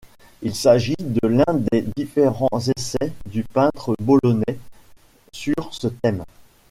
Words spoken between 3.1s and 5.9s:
du peintre bolonais sur ce